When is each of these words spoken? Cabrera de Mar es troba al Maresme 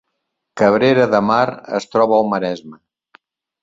Cabrera 0.61 1.05
de 1.13 1.21
Mar 1.29 1.45
es 1.81 1.89
troba 1.95 2.21
al 2.21 2.35
Maresme 2.35 2.85